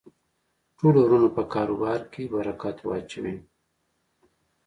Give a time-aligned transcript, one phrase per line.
[0.77, 3.35] ټولو ورونو په کاربار کی برکت واچوی